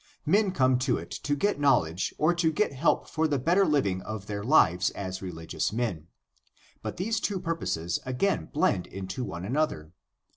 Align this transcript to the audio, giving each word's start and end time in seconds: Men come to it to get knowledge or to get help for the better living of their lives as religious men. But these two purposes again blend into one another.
Men 0.25 0.51
come 0.51 0.79
to 0.79 0.97
it 0.97 1.11
to 1.11 1.35
get 1.35 1.59
knowledge 1.59 2.11
or 2.17 2.33
to 2.33 2.51
get 2.51 2.73
help 2.73 3.07
for 3.07 3.27
the 3.27 3.37
better 3.37 3.65
living 3.67 4.01
of 4.01 4.25
their 4.25 4.43
lives 4.43 4.89
as 4.89 5.21
religious 5.21 5.71
men. 5.71 6.07
But 6.81 6.97
these 6.97 7.19
two 7.19 7.39
purposes 7.39 7.99
again 8.03 8.49
blend 8.51 8.87
into 8.87 9.23
one 9.23 9.45
another. 9.45 9.91